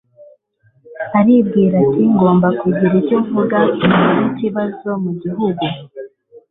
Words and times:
aribwira 1.19 1.75
ati 1.85 2.03
ngomba 2.13 2.47
kugira 2.59 2.93
icyivugo 3.01 3.57
n'ikuzo 4.37 4.91
mu 5.03 5.11
gihugu 5.21 5.65